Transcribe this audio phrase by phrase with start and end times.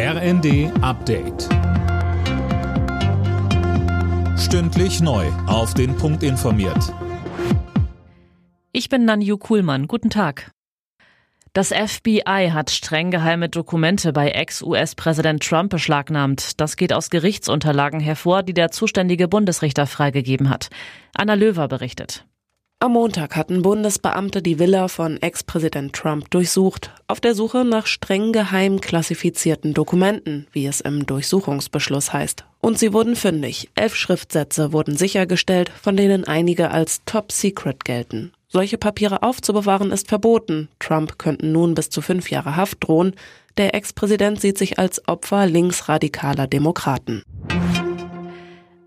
[0.00, 1.48] RND Update.
[4.38, 5.26] Stündlich neu.
[5.48, 6.94] Auf den Punkt informiert.
[8.70, 9.88] Ich bin Nanju Kuhlmann.
[9.88, 10.52] Guten Tag.
[11.52, 16.60] Das FBI hat streng geheime Dokumente bei Ex-US-Präsident Trump beschlagnahmt.
[16.60, 20.68] Das geht aus Gerichtsunterlagen hervor, die der zuständige Bundesrichter freigegeben hat.
[21.12, 22.24] Anna Löwer berichtet.
[22.80, 28.30] Am Montag hatten Bundesbeamte die Villa von Ex-Präsident Trump durchsucht, auf der Suche nach streng
[28.32, 32.44] geheim klassifizierten Dokumenten, wie es im Durchsuchungsbeschluss heißt.
[32.60, 33.68] Und sie wurden fündig.
[33.74, 38.30] Elf Schriftsätze wurden sichergestellt, von denen einige als Top Secret gelten.
[38.46, 40.68] Solche Papiere aufzubewahren ist verboten.
[40.78, 43.16] Trump könnten nun bis zu fünf Jahre Haft drohen.
[43.56, 47.24] Der Ex-Präsident sieht sich als Opfer linksradikaler Demokraten.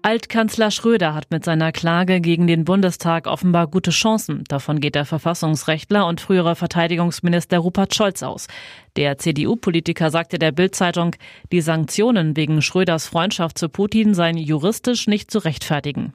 [0.04, 4.44] Altkanzler Schröder hat mit seiner Klage gegen den Bundestag offenbar gute Chancen.
[4.48, 8.48] Davon geht der Verfassungsrechtler und frühere Verteidigungsminister Rupert Scholz aus.
[8.96, 11.16] Der CDU-Politiker sagte der Bild-Zeitung,
[11.52, 16.14] die Sanktionen wegen Schröders Freundschaft zu Putin seien juristisch nicht zu rechtfertigen.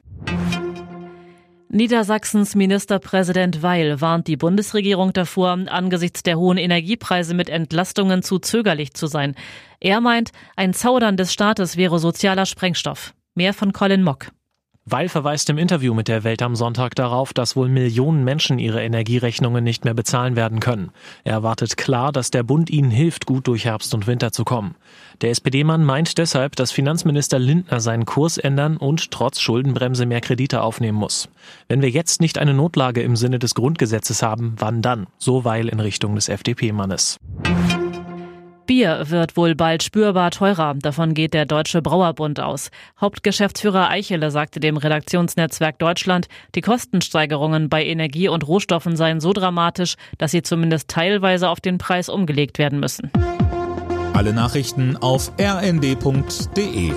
[1.69, 8.93] Niedersachsens Ministerpräsident Weil warnt die Bundesregierung davor, angesichts der hohen Energiepreise mit Entlastungen zu zögerlich
[8.93, 9.35] zu sein.
[9.79, 13.13] Er meint, ein Zaudern des Staates wäre sozialer Sprengstoff.
[13.37, 14.31] Mehr von Colin Mock.
[14.83, 18.81] Weil verweist im Interview mit der Welt am Sonntag darauf, dass wohl Millionen Menschen ihre
[18.81, 20.89] Energierechnungen nicht mehr bezahlen werden können.
[21.23, 24.73] Er erwartet klar, dass der Bund ihnen hilft, gut durch Herbst und Winter zu kommen.
[25.21, 30.63] Der SPD-Mann meint deshalb, dass Finanzminister Lindner seinen Kurs ändern und trotz Schuldenbremse mehr Kredite
[30.63, 31.29] aufnehmen muss.
[31.67, 35.05] Wenn wir jetzt nicht eine Notlage im Sinne des Grundgesetzes haben, wann dann?
[35.19, 37.19] So Weil in Richtung des FDP-Mannes.
[38.67, 40.75] Bier wird wohl bald spürbar teurer.
[40.75, 42.69] Davon geht der Deutsche Brauerbund aus.
[43.01, 49.95] Hauptgeschäftsführer Eichele sagte dem Redaktionsnetzwerk Deutschland, die Kostensteigerungen bei Energie und Rohstoffen seien so dramatisch,
[50.17, 53.09] dass sie zumindest teilweise auf den Preis umgelegt werden müssen.
[54.13, 56.91] Alle Nachrichten auf rnd.de